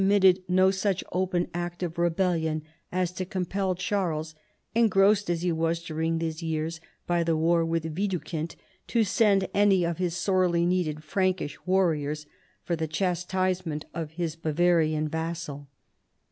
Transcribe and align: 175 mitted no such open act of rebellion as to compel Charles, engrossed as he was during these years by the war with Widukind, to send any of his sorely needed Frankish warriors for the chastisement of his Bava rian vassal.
175 0.01 0.15
mitted 0.33 0.49
no 0.49 0.71
such 0.71 1.03
open 1.11 1.47
act 1.53 1.83
of 1.83 1.99
rebellion 1.99 2.63
as 2.91 3.11
to 3.11 3.23
compel 3.23 3.75
Charles, 3.75 4.33
engrossed 4.73 5.29
as 5.29 5.43
he 5.43 5.51
was 5.51 5.83
during 5.83 6.17
these 6.17 6.41
years 6.41 6.81
by 7.05 7.23
the 7.23 7.37
war 7.37 7.63
with 7.63 7.85
Widukind, 7.95 8.55
to 8.87 9.03
send 9.03 9.47
any 9.53 9.83
of 9.83 9.99
his 9.99 10.15
sorely 10.15 10.65
needed 10.65 11.03
Frankish 11.03 11.59
warriors 11.67 12.25
for 12.63 12.75
the 12.75 12.87
chastisement 12.87 13.85
of 13.93 14.13
his 14.13 14.35
Bava 14.35 14.81
rian 14.81 15.07
vassal. 15.07 15.67